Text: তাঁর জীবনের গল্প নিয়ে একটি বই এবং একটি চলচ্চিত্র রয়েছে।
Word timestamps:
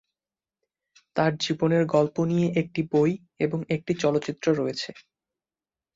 তাঁর 1.15 1.31
জীবনের 1.37 1.83
গল্প 1.87 2.15
নিয়ে 2.25 2.47
একটি 2.55 2.81
বই 2.91 3.11
এবং 3.39 3.59
একটি 3.75 3.91
চলচ্চিত্র 3.95 4.47
রয়েছে। 4.55 4.89